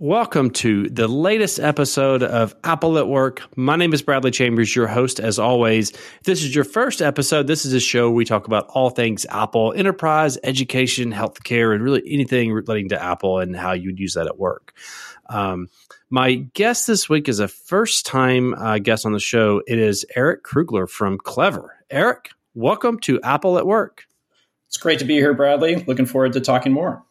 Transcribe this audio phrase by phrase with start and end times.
[0.00, 3.42] Welcome to the latest episode of Apple at Work.
[3.56, 5.90] My name is Bradley Chambers, your host as always.
[5.90, 8.90] If this is your first episode, this is a show where we talk about all
[8.90, 14.14] things Apple, enterprise, education, healthcare, and really anything relating to Apple and how you'd use
[14.14, 14.72] that at work.
[15.30, 15.66] Um,
[16.10, 19.62] my guest this week is a first time uh, guest on the show.
[19.66, 21.74] It is Eric Krugler from Clever.
[21.90, 24.04] Eric, welcome to Apple at Work.
[24.68, 25.82] It's great to be here, Bradley.
[25.88, 27.02] Looking forward to talking more.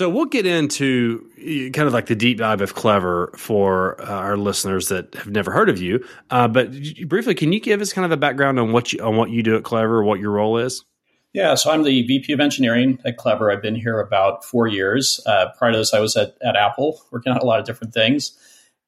[0.00, 4.06] So we'll get into uh, kind of like the deep dive of Clever for uh,
[4.06, 6.02] our listeners that have never heard of you.
[6.30, 6.70] Uh, but
[7.06, 9.42] briefly, can you give us kind of a background on what you on what you
[9.42, 10.86] do at Clever, what your role is?
[11.34, 13.52] Yeah, so I'm the VP of Engineering at Clever.
[13.52, 15.20] I've been here about four years.
[15.26, 17.92] Uh, prior to this, I was at, at Apple, working on a lot of different
[17.92, 18.32] things,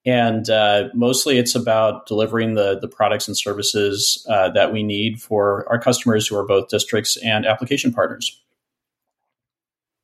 [0.06, 5.20] and uh, mostly it's about delivering the the products and services uh, that we need
[5.20, 8.41] for our customers, who are both districts and application partners.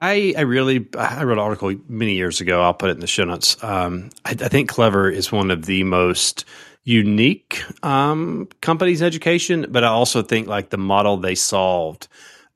[0.01, 2.62] I, I really I wrote an article many years ago.
[2.62, 3.62] I'll put it in the show notes.
[3.62, 6.45] Um, I, I, think Clever is one of the most
[6.84, 12.06] unique um, companies in education, but I also think like the model they solved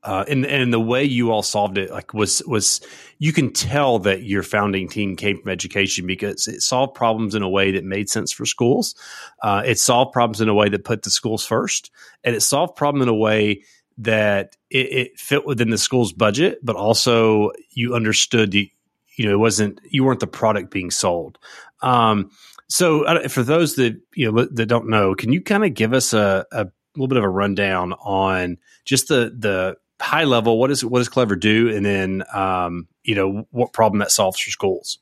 [0.03, 2.81] uh, and and the way you all solved it like was was
[3.19, 7.41] you can tell that your founding team came from education because it solved problems in
[7.41, 8.95] a way that made sense for schools.
[9.41, 11.89] Uh, it solved problems in a way that put the schools first,
[12.23, 13.63] and it solved problem in a way
[13.97, 18.71] that it, it, fit within the school's budget, but also you understood the,
[19.15, 21.37] you know, it wasn't, you weren't the product being sold.
[21.81, 22.31] Um,
[22.67, 26.13] so for those that, you know, that don't know, can you kind of give us
[26.13, 30.83] a, a little bit of a rundown on just the, the high level, what is,
[30.83, 31.69] what does Clever do?
[31.75, 34.99] And then, um, you know, what problem that solves for schools?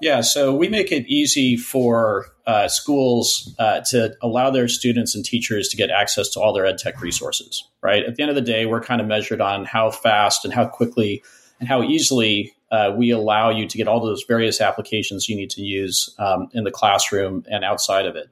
[0.00, 5.24] Yeah, so we make it easy for uh, schools uh, to allow their students and
[5.24, 8.04] teachers to get access to all their ed tech resources, right?
[8.04, 10.66] At the end of the day, we're kind of measured on how fast and how
[10.66, 11.22] quickly
[11.58, 15.50] and how easily uh, we allow you to get all those various applications you need
[15.50, 18.28] to use um, in the classroom and outside of it.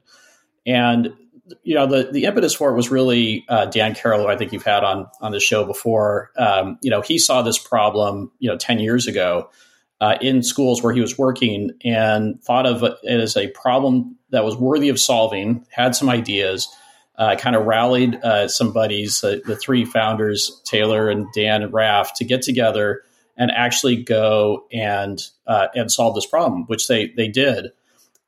[0.65, 1.13] And
[1.63, 4.51] you know the the impetus for it was really uh, Dan Carroll, who I think
[4.51, 6.31] you've had on on the show before.
[6.37, 9.49] Um, you know, he saw this problem you know ten years ago
[10.05, 14.45] uh, in schools where he was working and thought of it as a problem that
[14.45, 16.67] was worthy of solving, had some ideas,
[17.17, 21.73] uh, kind of rallied uh, some buddies, uh, the three founders, Tyler and Dan and
[21.73, 23.01] Raf, to get together
[23.35, 27.71] and actually go and uh, and solve this problem, which they they did.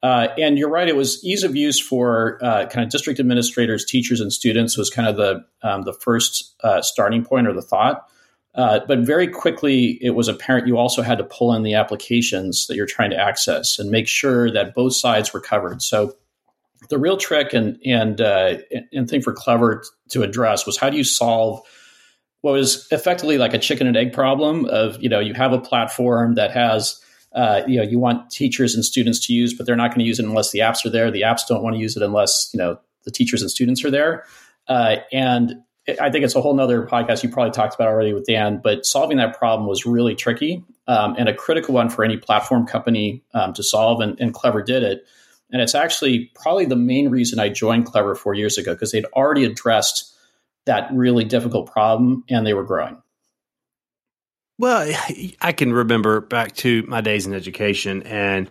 [0.02, 4.20] Uh, and you're right; it was ease of use for kind of district administrators, teachers,
[4.20, 8.10] and students was kind of the um, the first starting point or the thought.
[8.58, 12.66] Uh, but very quickly, it was apparent you also had to pull in the applications
[12.66, 15.82] that you're trying to access and make sure that both sides were covered.
[15.82, 16.16] So,
[16.90, 18.58] the real trick and and uh,
[18.92, 21.62] and thing for Clever to address was how do you solve
[22.42, 25.60] what was effectively like a chicken and egg problem of you know you have a
[25.60, 27.00] platform that has
[27.34, 30.06] uh, you know you want teachers and students to use, but they're not going to
[30.06, 31.12] use it unless the apps are there.
[31.12, 33.92] The apps don't want to use it unless you know the teachers and students are
[33.92, 34.26] there.
[34.68, 35.56] Uh, and
[36.02, 38.86] I think it's a whole nother podcast you probably talked about already with Dan, but
[38.86, 43.24] solving that problem was really tricky um, and a critical one for any platform company
[43.34, 45.06] um, to solve, and, and, Clever did it.
[45.50, 49.06] And it's actually probably the main reason I joined Clever four years ago because they'd
[49.06, 50.14] already addressed
[50.66, 53.02] that really difficult problem and they were growing.
[54.60, 54.94] Well,
[55.40, 58.50] I can remember back to my days in education, and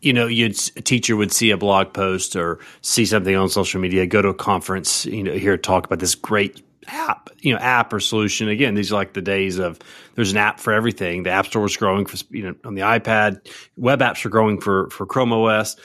[0.00, 3.80] you know, you'd a teacher would see a blog post or see something on social
[3.80, 7.58] media, go to a conference, you know, hear talk about this great app, you know,
[7.58, 8.48] app or solution.
[8.48, 9.78] Again, these are like the days of
[10.14, 11.22] there's an app for everything.
[11.22, 13.48] The App Store is growing for you know on the iPad.
[13.76, 15.76] Web apps are growing for for Chrome OS.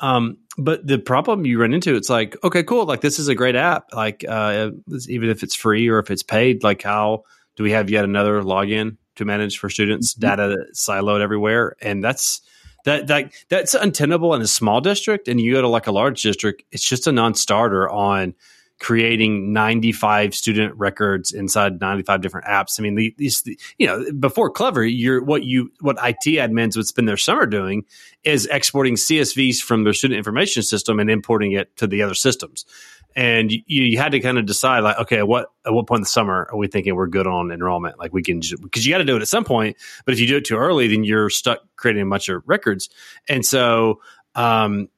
[0.00, 2.84] Um, but the problem you run into, it's like, okay, cool.
[2.84, 3.94] Like this is a great app.
[3.94, 4.70] Like uh,
[5.08, 7.24] even if it's free or if it's paid, like how
[7.56, 10.14] do we have yet another login to manage for students?
[10.14, 10.20] Mm-hmm.
[10.20, 12.42] Data siloed everywhere, and that's
[12.84, 15.28] that that that's untenable in a small district.
[15.28, 18.34] And you go to like a large district, it's just a non-starter on
[18.82, 22.80] creating 95 student records inside 95 different apps.
[22.80, 23.44] I mean, these,
[23.78, 27.84] you know, before Clever, you're what you, what IT admins would spend their summer doing
[28.24, 32.66] is exporting CSVs from their student information system and importing it to the other systems.
[33.14, 36.02] And you, you had to kind of decide, like, okay, what at what point in
[36.02, 38.00] the summer are we thinking we're good on enrollment?
[38.00, 39.76] Like, we can because you got to do it at some point.
[40.06, 42.88] But if you do it too early, then you're stuck creating a bunch of records.
[43.28, 44.00] And so,
[44.34, 44.88] um,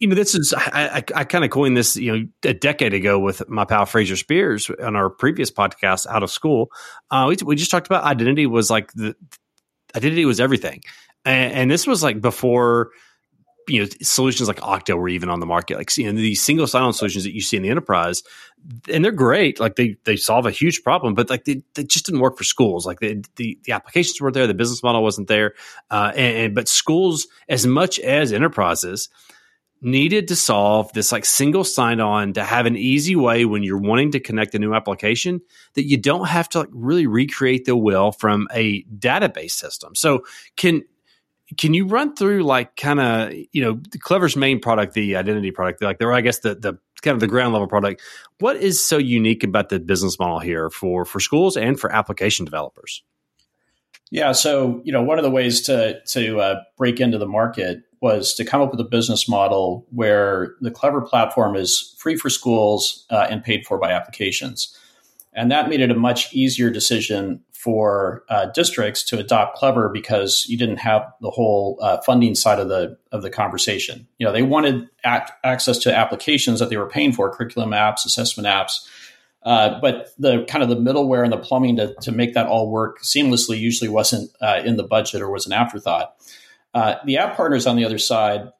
[0.00, 2.94] you know, this is I, I, I kind of coined this, you know, a decade
[2.94, 6.70] ago with my pal Fraser Speirs on our previous podcast, Out of School.
[7.10, 9.14] Uh, we, we just talked about identity was like the
[9.94, 10.82] identity was everything,
[11.24, 12.90] and, and this was like before
[13.68, 16.66] you know solutions like Okta were even on the market, like you know, these single
[16.66, 18.22] sign-on solutions that you see in the enterprise,
[18.92, 19.60] and they're great.
[19.60, 22.44] Like they they solve a huge problem, but like they, they just didn't work for
[22.44, 22.86] schools.
[22.86, 25.54] Like the the, the applications weren't there, the business model wasn't there,
[25.90, 29.08] uh, and, and but schools as much as enterprises
[29.80, 33.78] needed to solve this like single sign on to have an easy way when you're
[33.78, 35.40] wanting to connect a new application
[35.74, 39.94] that you don't have to like really recreate the wheel from a database system.
[39.94, 40.24] So
[40.56, 40.82] can
[41.56, 45.82] can you run through like kind of you know Clever's main product, the identity product,
[45.82, 48.02] like there, I guess the the kind of the ground level product.
[48.38, 52.44] What is so unique about the business model here for for schools and for application
[52.44, 53.02] developers?
[54.10, 57.82] Yeah, so you know one of the ways to to uh, break into the market
[58.00, 62.30] was to come up with a business model where the Clever platform is free for
[62.30, 64.76] schools uh, and paid for by applications,
[65.32, 70.46] and that made it a much easier decision for uh, districts to adopt Clever because
[70.48, 74.06] you didn't have the whole uh, funding side of the of the conversation.
[74.18, 78.06] You know, they wanted act- access to applications that they were paying for, curriculum apps,
[78.06, 78.86] assessment apps,
[79.42, 82.70] uh, but the kind of the middleware and the plumbing to, to make that all
[82.70, 86.14] work seamlessly usually wasn't uh, in the budget or was an afterthought.
[86.74, 88.50] Uh, the app partners on the other side,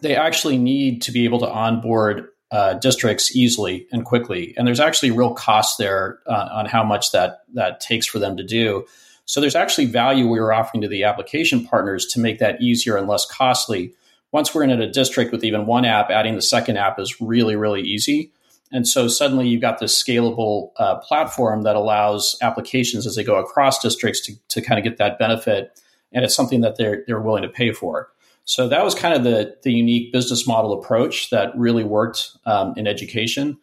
[0.00, 4.54] they actually need to be able to onboard uh, districts easily and quickly.
[4.56, 8.36] And there's actually real cost there uh, on how much that that takes for them
[8.36, 8.86] to do.
[9.24, 12.96] So there's actually value we are offering to the application partners to make that easier
[12.96, 13.94] and less costly.
[14.32, 17.56] Once we're in a district with even one app, adding the second app is really
[17.56, 18.30] really easy.
[18.72, 23.36] And so suddenly you've got this scalable uh, platform that allows applications as they go
[23.36, 25.80] across districts to, to kind of get that benefit.
[26.14, 28.08] And it's something that they're, they're willing to pay for.
[28.44, 32.74] So that was kind of the, the unique business model approach that really worked um,
[32.76, 33.58] in education.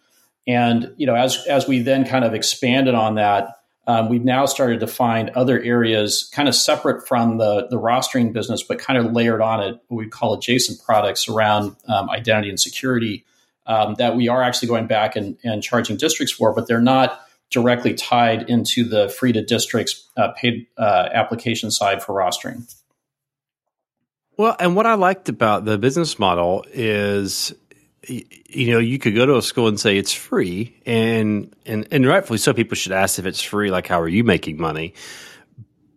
[0.48, 4.48] And you know, as as we then kind of expanded on that, um, we've now
[4.48, 8.98] started to find other areas kind of separate from the the rostering business, but kind
[8.98, 13.24] of layered on it what we call adjacent products around um, identity and security
[13.68, 17.22] um, that we are actually going back and, and charging districts for, but they're not
[17.52, 22.74] directly tied into the free to districts uh, paid uh, application side for rostering.
[24.38, 27.54] Well, and what I liked about the business model is
[28.08, 32.08] you know you could go to a school and say it's free and and and
[32.08, 34.96] rightfully so people should ask if it's free like how are you making money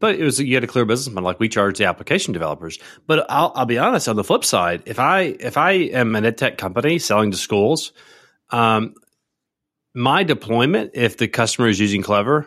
[0.01, 2.79] but it was you had a clear business model like we charge the application developers
[3.07, 6.27] but I'll, I'll be honest on the flip side if i if i am an
[6.27, 7.95] ed tech company selling to schools
[8.51, 8.95] um,
[9.95, 12.47] my deployment if the customer is using clever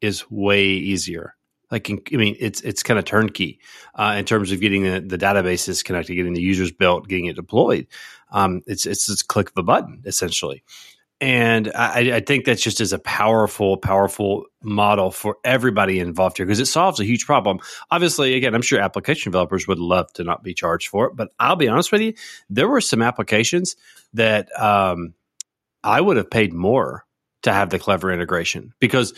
[0.00, 1.34] is way easier
[1.70, 3.60] like I mean, it's it's kind of turnkey
[3.94, 7.36] uh, in terms of getting the, the, databases connected, getting the users built, getting it
[7.36, 7.86] deployed.
[8.32, 10.64] Um, it's it's just click of a button essentially,
[11.20, 16.46] and I, I think that's just as a powerful, powerful model for everybody involved here
[16.46, 17.60] because it solves a huge problem.
[17.90, 21.28] Obviously, again, I'm sure application developers would love to not be charged for it, but
[21.38, 22.14] I'll be honest with you,
[22.48, 23.76] there were some applications
[24.14, 25.14] that um,
[25.82, 27.04] I would have paid more
[27.42, 29.14] to have the clever integration because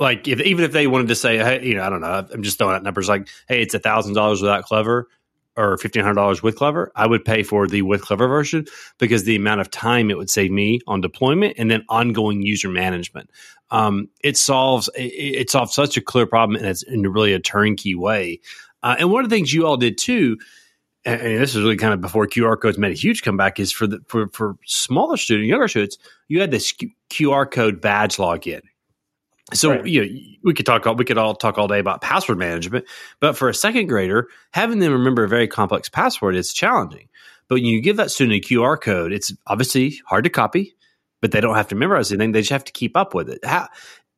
[0.00, 2.42] like if, even if they wanted to say, hey, you know, I don't know, I'm
[2.42, 5.08] just throwing out numbers like, hey, it's a thousand dollars without Clever
[5.56, 8.66] or fifteen hundred dollars with Clever, I would pay for the with Clever version
[8.98, 12.68] because the amount of time it would save me on deployment and then ongoing user
[12.68, 13.30] management.
[13.70, 17.40] Um, it solves it, it, solves such a clear problem and it's in really a
[17.40, 18.40] turnkey way.
[18.82, 20.38] Uh, and one of the things you all did too.
[21.06, 23.60] And this is really kind of before QR codes made a huge comeback.
[23.60, 25.98] Is for the for for smaller students, younger students,
[26.28, 26.72] you had this
[27.10, 28.62] QR code badge login
[29.52, 29.86] so right.
[29.86, 32.86] you know, we could talk all we could all talk all day about password management,
[33.20, 37.08] but for a second grader, having them remember a very complex password is challenging.
[37.48, 40.74] But when you give that student a QR code, it's obviously hard to copy,
[41.20, 43.44] but they don't have to memorize anything; they just have to keep up with it.
[43.44, 43.68] How,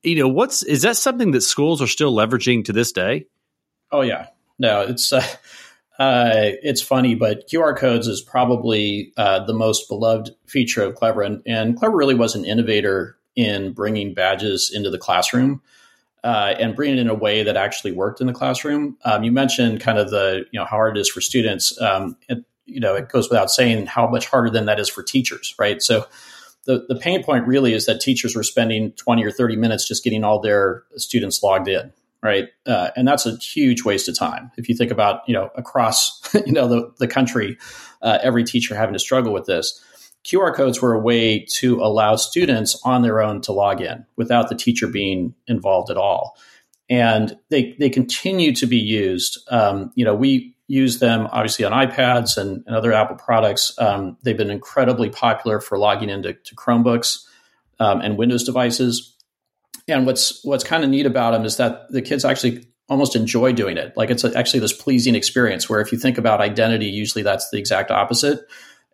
[0.05, 3.27] you know, what's is that something that schools are still leveraging to this day?
[3.91, 4.29] Oh yeah,
[4.61, 5.27] no, it's uh,
[5.99, 11.23] uh, it's funny, but QR codes is probably uh, the most beloved feature of Clever,
[11.23, 15.63] and, and Clever really was an innovator in bringing badges into the classroom
[16.25, 18.97] uh, and bringing it in a way that actually worked in the classroom.
[19.05, 21.79] Um, you mentioned kind of the you know how hard it is for students.
[21.81, 25.03] Um, it, you know, it goes without saying how much harder than that is for
[25.03, 25.81] teachers, right?
[25.81, 26.07] So
[26.65, 30.03] the, the pain point really is that teachers were spending 20 or 30 minutes just
[30.03, 31.93] getting all their students logged in
[32.27, 35.51] right uh, and that's a huge waste of time if you think about you know
[35.55, 37.57] across you know the, the country
[38.03, 39.83] uh, every teacher having to struggle with this
[40.27, 44.49] QR codes were a way to allow students on their own to log in without
[44.49, 46.37] the teacher being involved at all.
[46.91, 49.39] And they, they continue to be used.
[49.51, 53.73] Um, you know, we use them obviously on iPads and, and other Apple products.
[53.79, 57.25] Um, they've been incredibly popular for logging into Chromebooks
[57.79, 59.16] um, and Windows devices.
[59.89, 63.53] And what's what's kind of neat about them is that the kids actually almost enjoy
[63.53, 63.97] doing it.
[63.97, 67.59] Like it's actually this pleasing experience where if you think about identity, usually that's the
[67.59, 68.41] exact opposite.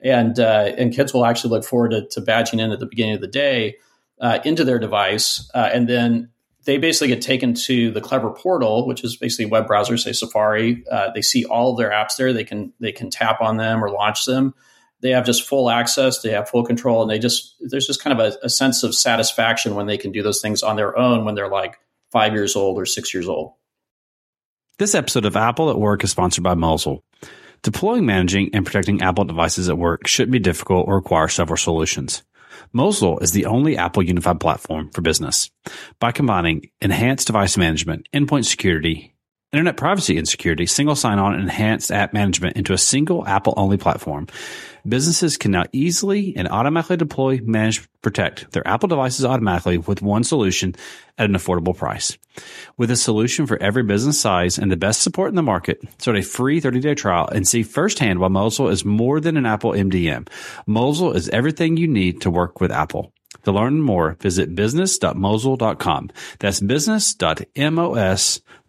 [0.02, 3.14] And uh, and kids will actually look forward to, to, badging in at the beginning
[3.14, 3.76] of the day
[4.20, 6.30] uh, into their device, uh, and then
[6.64, 10.84] they basically get taken to the Clever portal, which is basically web browser, say Safari.
[10.90, 12.32] Uh, they see all of their apps there.
[12.32, 14.54] They can they can tap on them or launch them.
[15.02, 16.23] They have just full access.
[16.23, 18.94] They have full control, and they just there's just kind of a, a sense of
[18.94, 21.78] satisfaction when they can do those things on their own when they're like
[22.12, 23.54] five years old or six years old.
[24.78, 27.02] This episode of Apple at Work is sponsored by Mosyle.
[27.62, 32.23] Deploying, managing, and protecting Apple devices at work shouldn't be difficult or require several solutions.
[32.73, 35.50] Mosyle is the only Apple unified platform for business.
[36.00, 39.12] By combining enhanced device management, endpoint security,
[39.52, 44.26] internet privacy and security, single sign-on, enhanced app management into a single Apple-only platform,
[44.88, 50.25] businesses can now easily and automatically deploy, manage, protect their Apple devices automatically with one
[50.25, 50.75] solution
[51.18, 52.16] at an affordable price.
[52.78, 56.16] With a solution for every business size and the best support in the market, start
[56.16, 60.28] a free 30-day trial and see firsthand why Mosyle is more than an Apple MDM.
[60.66, 63.12] Mosyle is everything you need to work with Apple.
[63.44, 66.11] To learn more, visit business.mosyle.com.
[66.38, 66.61] That's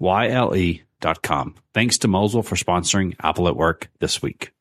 [0.03, 1.55] business.mosyle.com.
[1.73, 4.51] Thanks to Mosyle for sponsoring Apple at Work this week.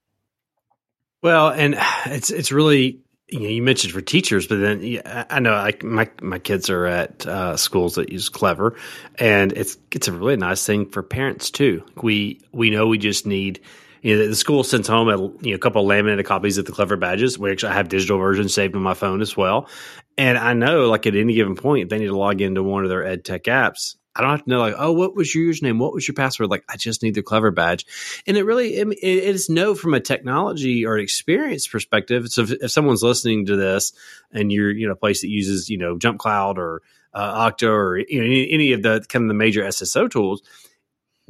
[1.23, 5.55] Well, and it's it's really you, know, you mentioned for teachers, but then I know
[5.55, 8.77] I, my my kids are at uh, schools that use Clever,
[9.19, 11.85] and it's it's a really nice thing for parents too.
[12.03, 13.61] We we know we just need
[14.03, 16.65] you know, the school sends home a, you know, a couple of laminated copies of
[16.65, 17.39] the Clever badges.
[17.39, 19.69] We actually have digital versions saved on my phone as well.
[20.19, 22.83] And I know, like at any given point, if they need to log into one
[22.83, 25.51] of their ed tech apps, I don't have to know like, oh, what was your
[25.51, 25.79] username?
[25.79, 26.51] What was your password?
[26.51, 27.87] Like, I just need the Clever badge.
[28.27, 32.29] And it really, it, it is no from a technology or experience perspective.
[32.29, 33.93] So if, if, someone's listening to this
[34.31, 36.83] and you're, you know, a place that uses, you know, Jump Cloud or
[37.15, 40.43] uh, Okta or you know, any, any of the kind of the major SSO tools,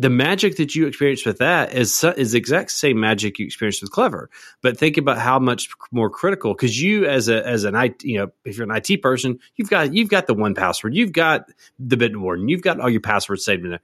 [0.02, 3.80] the magic that you experience with that is is the exact same magic you experience
[3.80, 4.30] with Clever.
[4.60, 8.18] But think about how much more critical because you as a as an IT you
[8.18, 11.48] know if you're an IT person you've got you've got the one password you've got
[11.78, 13.80] the Bitwarden you've got all your passwords saved in there.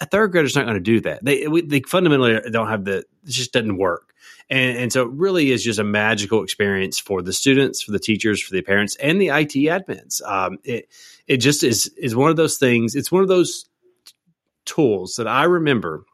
[0.00, 1.24] A third grader's not going to do that.
[1.24, 4.12] They they fundamentally don't have the it just doesn't work.
[4.48, 8.00] And, and so it really is just a magical experience for the students, for the
[8.00, 10.20] teachers, for the parents, and the IT admins.
[10.26, 10.88] Um, it
[11.28, 12.96] it just is is one of those things.
[12.96, 13.69] It's one of those
[14.70, 16.04] tools that I remember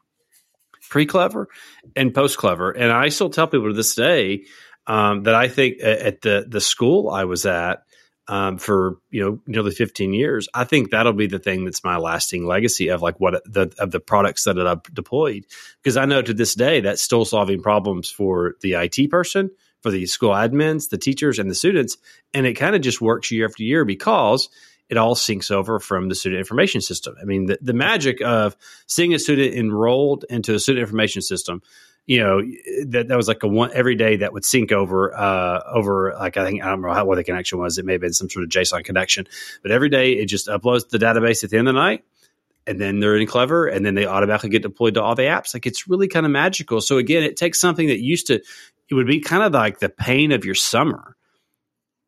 [0.89, 1.47] pre Clever
[1.95, 4.45] and post Clever, and I still tell people to this day
[4.87, 7.83] um, that I think at the the school I was at
[8.27, 11.97] um, for you know nearly 15 years, I think that'll be the thing that's my
[11.97, 15.45] lasting legacy of like what the of the products that I've deployed.
[15.81, 19.91] Because I know to this day that's still solving problems for the IT person, for
[19.91, 21.97] the school admins, the teachers, and the students,
[22.33, 24.49] and it kind of just works year after year because
[24.89, 27.15] it all syncs over from the student information system.
[27.21, 28.55] I mean, the, the magic of
[28.87, 31.61] seeing a student enrolled into a student information system,
[32.05, 32.41] you know,
[32.87, 36.37] that, that was like a one every day that would sync over, uh, over like,
[36.37, 37.77] I think, I don't know how, what the connection was.
[37.77, 39.27] It may have been some sort of JSON connection,
[39.61, 42.05] but every day it just uploads the database at the end of the night
[42.67, 45.53] and then they're in clever and then they automatically get deployed to all the apps.
[45.53, 46.79] Like it's really kind of magical.
[46.81, 48.41] So again it takes something that used to
[48.89, 51.15] it would be kind of like the pain of your summer.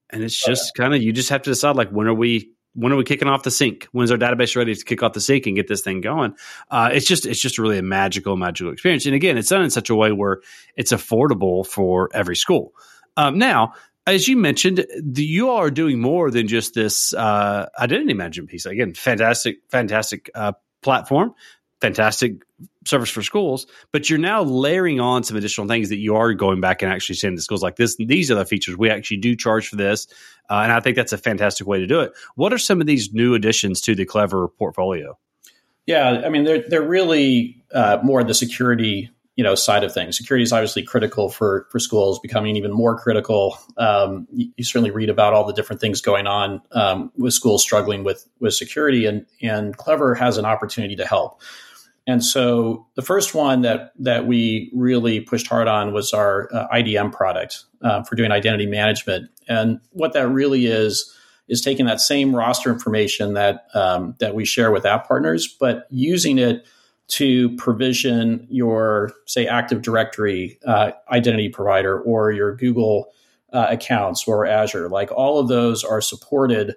[0.10, 2.94] And it's just kind of you just have to decide like when are we when
[2.94, 3.88] are we kicking off the sync?
[3.92, 6.36] When's our database ready to kick off the sync and get this thing going?
[6.70, 9.06] Uh, it's just it's just really a magical, magical experience.
[9.06, 10.42] And again, it's done in such a way where
[10.76, 12.74] it's affordable for every school.
[13.18, 13.74] Um, now,
[14.08, 18.66] as you mentioned, the, you are doing more than just this uh, identity management piece.
[18.66, 21.34] Again, fantastic, fantastic uh, platform
[21.82, 22.44] fantastic
[22.86, 26.62] service for schools, but you're now layering on some additional things that you are going
[26.62, 27.96] back and actually saying to schools like this.
[27.98, 30.08] These are the features we actually do charge for this,
[30.50, 32.12] uh, and I think that's a fantastic way to do it.
[32.36, 35.18] What are some of these new additions to the Clever portfolio?
[35.86, 39.10] Yeah, I mean they're they're really uh, more the security
[39.40, 40.18] you know side of things.
[40.18, 43.58] Security is obviously critical for for schools, becoming even more critical.
[43.78, 47.64] Um, you, you, certainly read about all the different things going on um, with schools
[47.64, 51.42] struggling with with security, and and Clever has an opportunity to help.
[52.08, 56.68] And so the first one that that we really pushed hard on was our uh,
[56.74, 59.30] IDM product uh, for doing identity management.
[59.48, 61.14] And what that really is
[61.48, 65.88] is taking that same roster information that um, that we share with app partners, but
[65.90, 66.66] using it
[67.10, 73.12] to provision your say Active Directory uh, identity provider or your Google
[73.52, 74.90] uh, accounts or Azure.
[74.90, 76.76] Like all of those are supported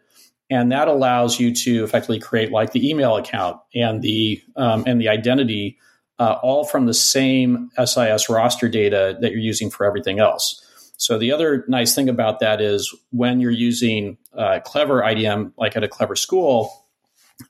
[0.52, 5.00] and that allows you to effectively create like the email account and the um, and
[5.00, 5.78] the identity
[6.18, 10.62] uh, all from the same SIS roster data that you're using for everything else.
[10.98, 15.74] So the other nice thing about that is when you're using uh, Clever IDM, like
[15.74, 16.86] at a Clever school,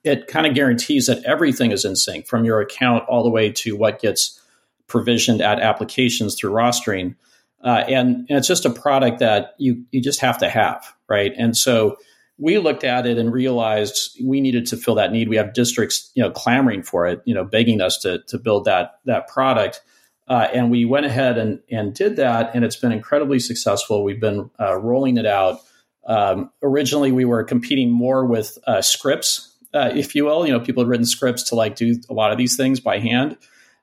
[0.04, 3.50] it kind of guarantees that everything is in sync from your account all the way
[3.50, 4.40] to what gets
[4.86, 7.16] provisioned at applications through rostering.
[7.64, 11.32] Uh, and, and it's just a product that you you just have to have, right?
[11.36, 11.96] And so
[12.38, 15.28] we looked at it and realized we needed to fill that need.
[15.28, 18.64] We have districts, you know, clamoring for it, you know, begging us to to build
[18.64, 19.80] that that product.
[20.28, 24.02] Uh, and we went ahead and and did that, and it's been incredibly successful.
[24.02, 25.60] We've been uh, rolling it out.
[26.06, 30.46] Um, originally, we were competing more with uh, scripts, uh, if you will.
[30.46, 32.98] You know, people had written scripts to like do a lot of these things by
[32.98, 33.36] hand,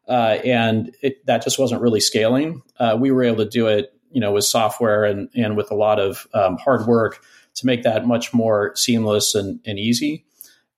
[0.08, 2.62] uh, and it, that just wasn't really scaling.
[2.80, 5.76] Uh, we were able to do it, you know, with software and and with a
[5.76, 7.22] lot of um, hard work
[7.60, 10.26] to make that much more seamless and, and easy.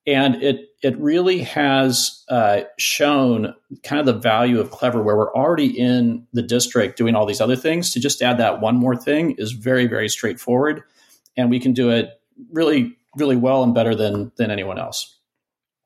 [0.08, 5.34] And it it really has uh, shown kind of the value of Clever, where we're
[5.34, 7.92] already in the district doing all these other things.
[7.92, 10.82] To just add that one more thing is very very straightforward,
[11.38, 12.20] and we can do it
[12.52, 15.20] really really well and better than than anyone else.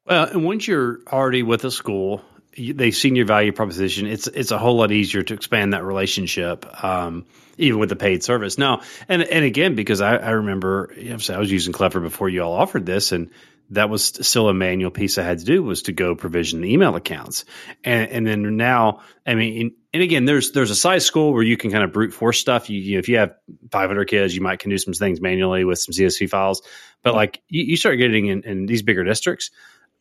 [0.06, 2.22] Well, and once you're already with a school
[2.58, 4.08] they've seen your value proposition.
[4.08, 7.26] It's it's a whole lot easier to expand that relationship, um,
[7.58, 8.58] even with the paid service.
[8.58, 12.30] Now, and and again, because I, I remember you know, I was using Clever before
[12.30, 13.32] you all offered this, and
[13.72, 16.72] that was still a manual piece I had to do was to go provision the
[16.72, 17.46] email accounts,
[17.84, 21.58] and and then now, I mean, and again, there's there's a size school where you
[21.58, 22.70] can kind of brute force stuff.
[22.70, 23.36] You, you know, if you have
[23.72, 26.62] 500 kids, you might can do some things manually with some CSV files,
[27.04, 29.52] but like you, you start getting in, in these bigger districts.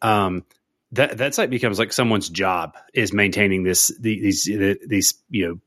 [0.03, 0.45] Um,
[0.93, 5.61] that that site becomes like someone's job is maintaining this these these you know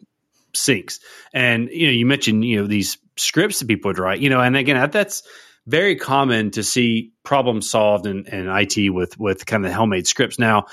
[0.54, 1.00] syncs.
[1.34, 4.40] And you know you mentioned you know these scripts that people would write you know
[4.40, 5.24] and again that's
[5.66, 10.40] very common to see problems solved in, in IT with with kind of homemade scripts.
[10.40, 10.66] Now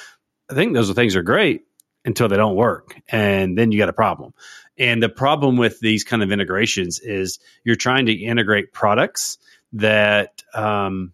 [0.50, 1.62] I think those things are great
[2.04, 4.34] until they don't work and then you got a problem.
[4.76, 9.38] And the problem with these kind of integrations is you're trying to integrate products
[9.74, 11.12] that um,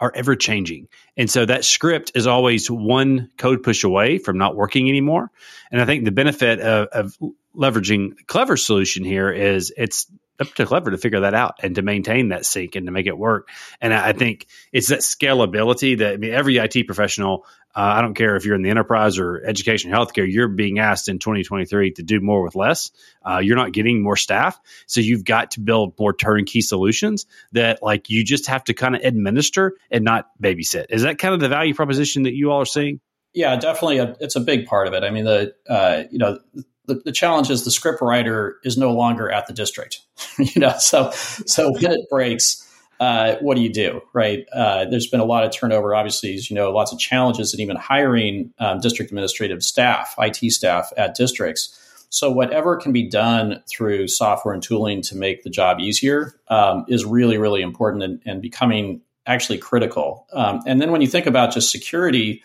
[0.00, 0.88] are ever changing.
[1.16, 5.30] And so that script is always one code push away from not working anymore.
[5.70, 7.18] And I think the benefit of, of
[7.56, 10.06] leveraging Clever solution here is it's
[10.40, 13.06] up to Clever to figure that out and to maintain that sync and to make
[13.06, 13.48] it work.
[13.80, 17.44] And I think it's that scalability that I mean, every IT professional
[17.78, 21.08] uh, I don't care if you're in the enterprise or education, healthcare, you're being asked
[21.08, 22.90] in 2023 to do more with less.
[23.24, 24.60] Uh, you're not getting more staff.
[24.86, 28.96] So you've got to build more turnkey solutions that like you just have to kind
[28.96, 30.86] of administer and not babysit.
[30.90, 33.00] Is that kind of the value proposition that you all are seeing?
[33.32, 33.98] Yeah, definitely.
[33.98, 35.04] A, it's a big part of it.
[35.04, 36.40] I mean, the, uh, you know,
[36.88, 40.00] the, the challenge is the script writer is no longer at the district,
[40.38, 42.64] you know, so, so when it breaks,
[42.98, 44.46] uh, what do you do, right?
[44.52, 47.60] Uh, there's been a lot of turnover, obviously, as you know, lots of challenges in
[47.60, 51.84] even hiring um, district administrative staff, IT staff at districts.
[52.10, 56.86] So, whatever can be done through software and tooling to make the job easier um,
[56.88, 60.26] is really, really important and, and becoming actually critical.
[60.32, 62.42] Um, and then when you think about just security,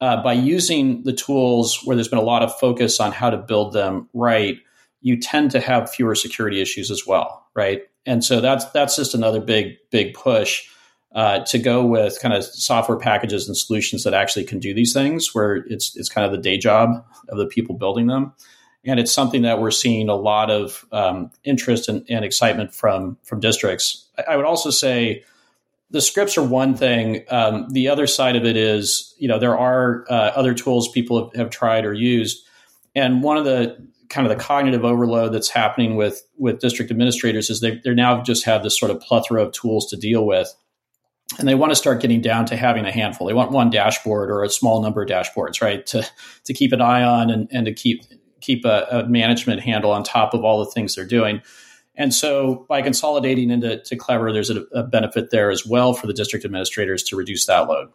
[0.00, 3.36] uh, by using the tools where there's been a lot of focus on how to
[3.36, 4.58] build them right,
[5.00, 7.82] you tend to have fewer security issues as well, right?
[8.06, 10.68] And so that's that's just another big big push
[11.14, 14.92] uh, to go with kind of software packages and solutions that actually can do these
[14.92, 18.32] things, where it's it's kind of the day job of the people building them,
[18.84, 23.18] and it's something that we're seeing a lot of um, interest and, and, excitement from
[23.24, 24.08] from districts.
[24.16, 25.24] I, I, would also say
[25.90, 27.24] the scripts are one thing.
[27.28, 31.24] Um, the other side of it is, you know, there are uh, other tools people
[31.24, 32.46] have, have tried or used,
[32.94, 33.76] and one of the
[34.08, 38.22] kind of the cognitive overload that's happening with with district administrators is they they now
[38.22, 40.54] just have this sort of plethora of tools to deal with.
[41.38, 43.26] And they want to start getting down to having a handful.
[43.26, 46.08] They want one dashboard or a small number of dashboards right to
[46.44, 48.02] to keep an eye on and, and to keep
[48.40, 51.42] keep a, a management handle on top of all the things they're doing
[51.98, 56.06] and so by consolidating into to clever there's a, a benefit there as well for
[56.06, 57.90] the district administrators to reduce that load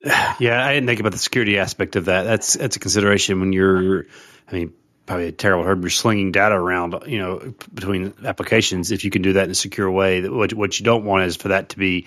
[0.38, 2.22] yeah, I didn't think about the security aspect of that.
[2.22, 4.06] That's that's a consideration when you're
[4.46, 4.72] I mean,
[5.06, 5.80] probably a terrible herb.
[5.80, 8.92] You're slinging data around, you know, between applications.
[8.92, 11.36] If you can do that in a secure way, what what you don't want is
[11.36, 12.06] for that to be,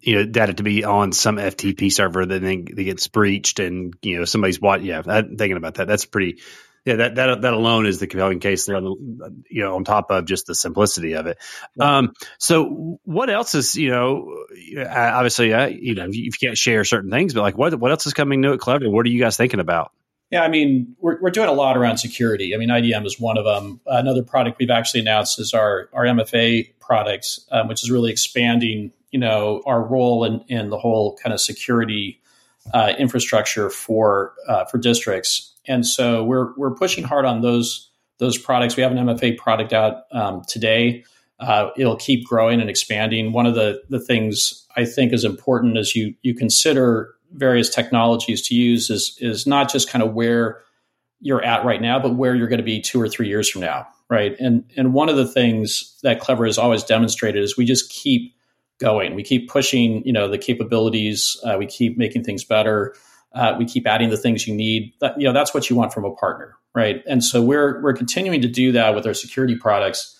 [0.00, 4.18] you know, data to be on some FTP server that then gets breached, and you
[4.18, 4.82] know, somebody's what?
[4.82, 5.86] Yeah, I'm thinking about that.
[5.86, 6.38] That's pretty.
[6.86, 8.78] Yeah, that that that alone is the compelling case there.
[8.78, 11.38] You know, on top of just the simplicity of it.
[11.80, 14.44] Um, so, what else is you know?
[14.88, 18.14] Obviously, uh, you know, you can't share certain things, but like, what what else is
[18.14, 18.88] coming new at Clever?
[18.88, 19.90] What are you guys thinking about?
[20.30, 22.54] Yeah, I mean, we're, we're doing a lot around security.
[22.54, 23.80] I mean, IDM is one of them.
[23.86, 28.92] Another product we've actually announced is our, our MFA product, um, which is really expanding,
[29.12, 32.20] you know, our role in, in the whole kind of security
[32.74, 35.55] uh, infrastructure for uh, for districts.
[35.68, 38.76] And so we're we're pushing hard on those those products.
[38.76, 41.04] We have an MFA product out um, today.
[41.38, 43.32] Uh, it'll keep growing and expanding.
[43.32, 48.46] One of the the things I think is important as you you consider various technologies
[48.48, 50.62] to use is is not just kind of where
[51.20, 53.62] you're at right now, but where you're going to be two or three years from
[53.62, 54.36] now, right?
[54.38, 58.34] And and one of the things that Clever has always demonstrated is we just keep
[58.78, 59.14] going.
[59.14, 61.36] We keep pushing, you know, the capabilities.
[61.44, 62.94] Uh, we keep making things better.
[63.34, 64.92] Uh, we keep adding the things you need.
[65.00, 67.02] That, you know, that's what you want from a partner, right?
[67.06, 70.18] And so we're we're continuing to do that with our security products.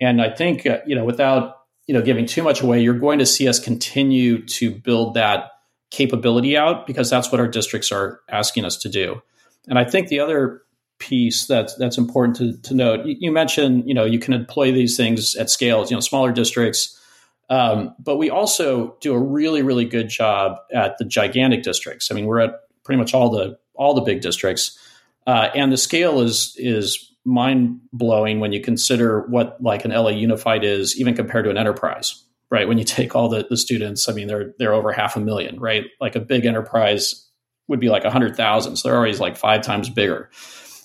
[0.00, 3.18] And I think uh, you know, without you know giving too much away, you're going
[3.18, 5.50] to see us continue to build that
[5.90, 9.22] capability out because that's what our districts are asking us to do.
[9.68, 10.62] And I think the other
[10.98, 14.72] piece that's that's important to, to note, you, you mentioned, you know, you can employ
[14.72, 16.98] these things at scale, you know, smaller districts.
[17.48, 22.10] Um, but we also do a really, really good job at the gigantic districts.
[22.10, 24.78] I mean, we're at pretty much all the all the big districts,
[25.26, 30.10] uh, and the scale is is mind blowing when you consider what like an LA
[30.10, 32.24] Unified is, even compared to an enterprise.
[32.50, 35.20] Right when you take all the, the students, I mean, they're they're over half a
[35.20, 35.58] million.
[35.60, 37.28] Right, like a big enterprise
[37.68, 40.30] would be like a hundred thousand, so they're always like five times bigger.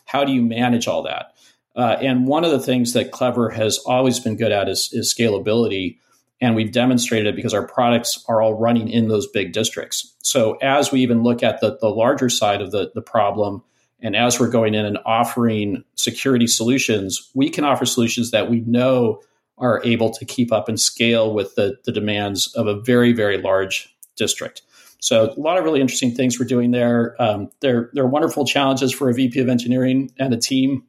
[0.06, 1.34] How do you manage all that?
[1.78, 5.14] Uh, and one of the things that Clever has always been good at is, is
[5.14, 6.00] scalability
[6.40, 10.14] and we've demonstrated it because our products are all running in those big districts.
[10.20, 13.64] So as we even look at the, the larger side of the, the problem,
[14.00, 18.60] and as we're going in and offering security solutions, we can offer solutions that we
[18.62, 19.22] know
[19.58, 23.40] are able to keep up and scale with the, the demands of a very, very
[23.40, 24.62] large district.
[25.00, 27.16] So a lot of really interesting things we're doing there.
[27.20, 30.84] Um, they're, they're wonderful challenges for a VP of engineering and a team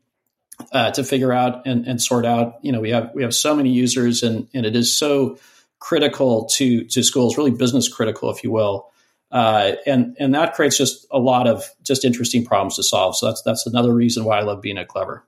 [0.72, 2.58] uh, to figure out and, and, sort out.
[2.62, 5.38] You know, we have we have so many users, and and it is so
[5.78, 8.90] critical to to schools, really business critical, if you will.
[9.30, 13.16] Uh, and and that creates just a lot of just interesting problems to solve.
[13.16, 15.24] So that's that's another reason why I love being at Clever.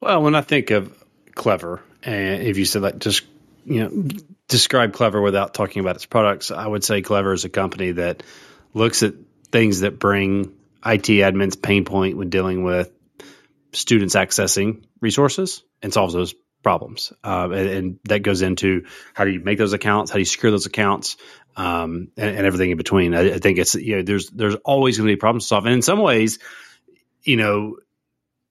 [0.00, 0.92] Well, when I think of
[1.34, 3.22] Clever, and if you said that, just
[3.64, 4.08] you know,
[4.48, 8.22] describe Clever without talking about its products, I would say Clever is a company that
[8.74, 9.14] looks at
[9.52, 12.90] things that bring IT admins pain point when dealing with
[13.72, 17.12] students accessing resources and solves those problems.
[17.24, 20.26] Uh, and, and, that goes into how do you make those accounts, how do you
[20.26, 21.16] secure those accounts,
[21.56, 23.14] um, and, and, everything in between.
[23.14, 25.66] I, I, think it's you know there's there's always going to be problems to solve,
[25.66, 26.38] and in some ways,
[27.22, 27.76] you know,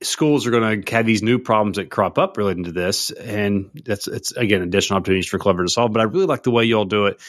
[0.04, 3.72] schools are going to have these new problems that crop up relating to this, and
[3.86, 5.94] that's it's again additional opportunities for Clever to solve.
[5.94, 7.20] But I really like the way y'all do it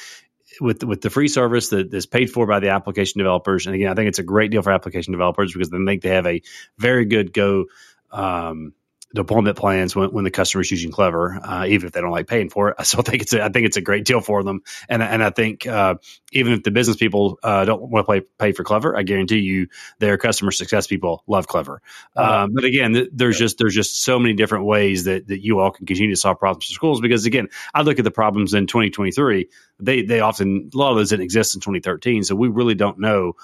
[0.61, 3.67] with with the free service that is paid for by the application developers.
[3.67, 6.11] And again, I think it's a great deal for application developers because they think they
[6.11, 6.43] have a
[6.79, 7.67] very good go
[8.11, 8.75] um,
[9.15, 12.27] deployment plans when, when the customer is using Clever, uh, even if they don't like
[12.27, 12.77] paying for it.
[12.79, 14.63] I still think it's a, I think it's a great deal for them.
[14.89, 15.97] And and I think uh,
[16.33, 19.39] even if the business people uh, don't want to pay, pay for Clever, I guarantee
[19.39, 21.83] you their customer success people love Clever.
[22.17, 22.45] Uh-huh.
[22.45, 25.61] Um, but again, th- there's just there's just so many different ways that, that you
[25.61, 27.01] all can continue to solve problems for schools.
[27.01, 29.49] Because again, I look at the problems in 2023.
[29.81, 32.99] They they often a lot of those didn't exist in 2013, so we really don't
[32.99, 33.35] know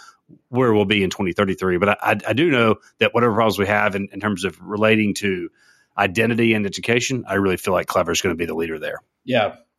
[0.48, 1.78] where we'll be in 2033.
[1.78, 5.14] But I, I, do know that whatever problems we have in, in terms of relating
[5.14, 5.50] to
[5.96, 9.00] identity and education, I really feel like Clever is going to be the leader there.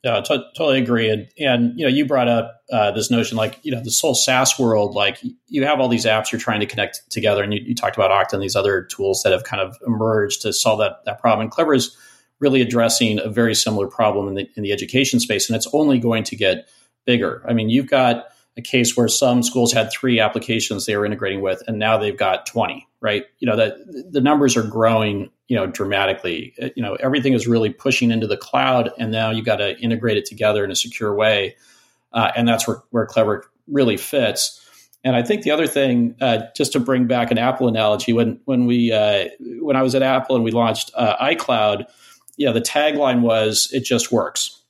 [0.04, 1.10] Yeah, t- totally agree.
[1.10, 4.16] And and you know, you brought up uh, this notion, like you know, this whole
[4.16, 4.96] SaaS world.
[4.96, 7.98] Like you have all these apps you're trying to connect together, and you, you talked
[7.98, 11.20] about Okta and these other tools that have kind of emerged to solve that that
[11.20, 11.46] problem.
[11.46, 11.96] And Clever is
[12.40, 16.00] really addressing a very similar problem in the in the education space, and it's only
[16.00, 16.70] going to get
[17.06, 17.44] bigger.
[17.48, 21.42] I mean, you've got a case where some schools had three applications they were integrating
[21.42, 23.26] with, and now they've got 20, right?
[23.40, 23.76] You know, that
[24.12, 26.54] the numbers are growing, you know, dramatically.
[26.76, 30.18] You know, everything is really pushing into the cloud, and now you've got to integrate
[30.18, 31.56] it together in a secure way.
[32.12, 34.66] Uh, and that's where, where Clever really fits.
[35.04, 38.42] And I think the other thing, uh, just to bring back an Apple analogy, when
[38.46, 39.30] when we uh,
[39.62, 41.86] when I was at Apple and we launched uh, iCloud,
[42.36, 44.62] you know, the tagline was "It just works,"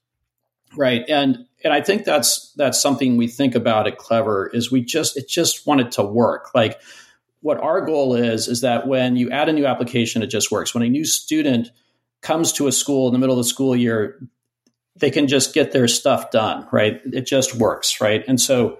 [0.75, 1.03] right?
[1.09, 5.17] And and I think that's that's something we think about at Clever is we just
[5.17, 6.51] it just wanted to work.
[6.55, 6.79] Like
[7.41, 10.73] what our goal is is that when you add a new application, it just works.
[10.73, 11.71] When a new student
[12.21, 14.21] comes to a school in the middle of the school year,
[14.97, 17.01] they can just get their stuff done, right?
[17.05, 18.23] It just works, right?
[18.27, 18.79] And so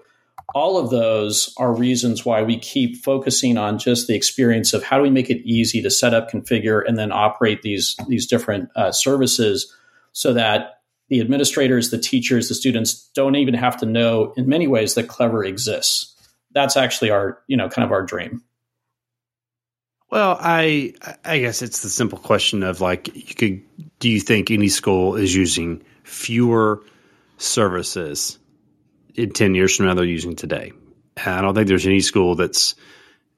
[0.54, 4.98] all of those are reasons why we keep focusing on just the experience of how
[4.98, 8.70] do we make it easy to set up, configure, and then operate these these different
[8.76, 9.74] uh, services
[10.12, 10.79] so that
[11.10, 15.08] the administrators, the teachers, the students don't even have to know in many ways that
[15.08, 16.16] Clever exists.
[16.52, 18.44] That's actually our, you know, kind of our dream.
[20.12, 20.94] Well, I
[21.24, 23.62] I guess it's the simple question of like you could
[24.00, 26.84] do you think any school is using fewer
[27.38, 28.40] services
[29.14, 30.72] in 10 years from now they're using today?
[31.18, 32.76] I don't think there's any school that's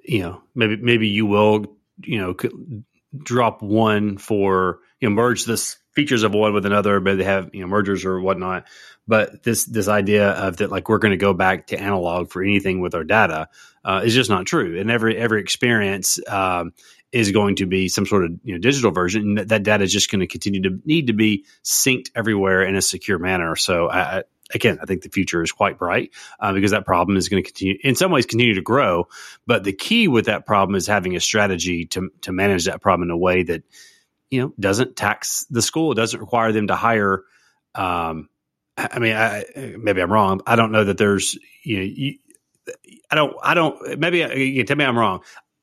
[0.04, 2.36] you know, maybe maybe you will, you know,
[3.18, 7.50] drop one for you know, merge this features of one with another, but they have
[7.54, 8.66] you know mergers or whatnot.
[9.08, 12.44] But this this idea of that like we're going to go back to analog for
[12.44, 13.50] anything with our data
[13.84, 14.80] uh, is just not true.
[14.80, 16.74] And every every experience um,
[17.12, 19.84] is going to be some sort of you know digital version, and that, that data
[19.84, 23.56] is just going to continue to need to be synced everywhere in a secure manner.
[23.56, 24.24] So I,
[24.54, 27.50] again, I think the future is quite bright uh, because that problem is going to
[27.50, 29.08] continue, in some ways, continue to grow.
[29.46, 33.10] But the key with that problem is having a strategy to to manage that problem
[33.10, 33.64] in a way that
[34.32, 37.24] you know doesn't tax the school, it doesn't require them to hire.
[37.76, 38.30] Um,
[38.78, 39.44] I mean, I,
[39.78, 40.42] maybe I'm wrong.
[40.48, 41.84] I don't know that there's you know.
[41.84, 42.18] You,
[43.12, 43.36] I don't.
[43.44, 44.00] I don't.
[44.00, 45.22] Maybe you tell me I'm wrong.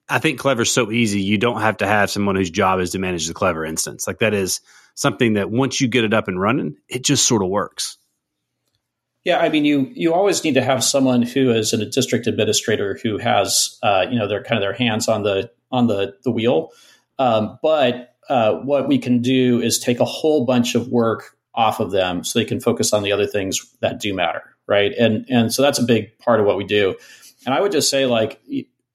[0.08, 1.20] I think Clever is so easy.
[1.20, 4.06] You don't have to have someone whose job is to manage the Clever instance.
[4.06, 4.60] Like that is
[4.94, 7.98] something that once you get it up and running, it just sort of works.
[9.24, 12.98] Yeah, I mean, you you always need to have someone who is a district administrator
[13.02, 16.30] who has, uh, you know, their kind of their hands on the on the the
[16.30, 16.70] wheel.
[17.18, 21.80] Um, but uh, what we can do is take a whole bunch of work off
[21.80, 24.92] of them so they can focus on the other things that do matter, right?
[24.98, 26.96] And and so that's a big part of what we do.
[27.46, 28.40] And I would just say, like,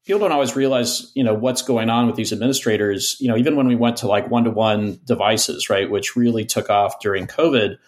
[0.04, 3.16] people don't always realize, you know, what's going on with these administrators.
[3.20, 6.44] You know, even when we went to like one to one devices, right, which really
[6.44, 7.78] took off during COVID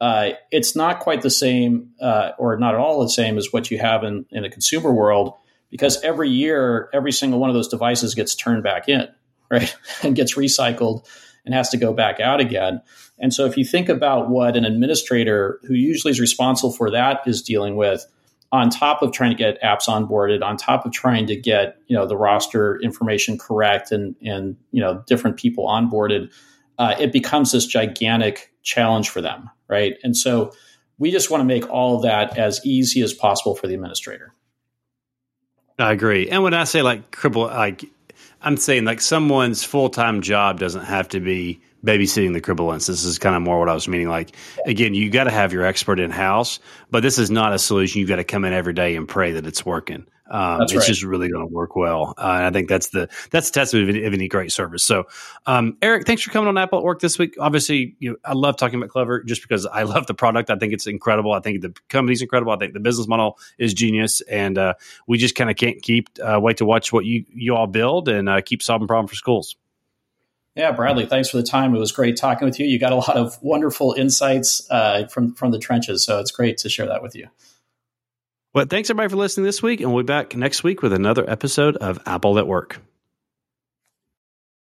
[0.00, 3.70] uh, it's not quite the same, uh, or not at all the same as what
[3.70, 5.34] you have in, in a consumer world,
[5.70, 9.08] because every year, every single one of those devices gets turned back in,
[9.50, 11.06] right, and gets recycled
[11.44, 12.82] and has to go back out again.
[13.18, 17.20] And so, if you think about what an administrator who usually is responsible for that
[17.26, 18.04] is dealing with,
[18.52, 21.96] on top of trying to get apps onboarded, on top of trying to get you
[21.96, 26.30] know the roster information correct and and you know different people onboarded,
[26.78, 29.96] uh, it becomes this gigantic challenge for them, right?
[30.02, 30.52] And so
[30.98, 34.34] we just want to make all of that as easy as possible for the administrator.
[35.78, 36.28] I agree.
[36.30, 37.84] And when I say like cripple, like
[38.46, 43.02] I'm saying like someone's full time job doesn't have to be babysitting the cribble instance.
[43.02, 44.08] This is kind of more what I was meaning.
[44.08, 47.58] Like again, you got to have your expert in house, but this is not a
[47.58, 47.98] solution.
[47.98, 50.06] You've got to come in every day and pray that it's working.
[50.28, 50.84] Um, it's right.
[50.84, 52.14] just really going to work well.
[52.18, 54.82] Uh, and I think that's the that's the testament of any, of any great service.
[54.82, 55.04] So,
[55.46, 57.36] um, Eric, thanks for coming on Apple at Work this week.
[57.38, 60.50] Obviously, you know, I love talking about Clever just because I love the product.
[60.50, 61.32] I think it's incredible.
[61.32, 62.52] I think the company's incredible.
[62.52, 64.74] I think the business model is genius, and uh,
[65.06, 68.08] we just kind of can't keep uh, wait to watch what you you all build
[68.08, 69.56] and uh, keep solving problems for schools.
[70.56, 71.74] Yeah, Bradley, thanks for the time.
[71.74, 72.66] It was great talking with you.
[72.66, 76.56] You got a lot of wonderful insights uh, from from the trenches, so it's great
[76.58, 77.28] to share that with you.
[78.56, 81.28] Well, thanks everybody for listening this week, and we'll be back next week with another
[81.28, 82.80] episode of Apple at Work.